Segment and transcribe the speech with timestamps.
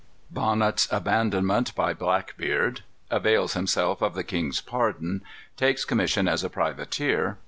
[0.33, 2.81] _Bonnet's Abandonment by Blackbeard.
[3.11, 5.21] Avails Himself of the King's Pardon.
[5.57, 7.37] Takes Commission as a Privateer.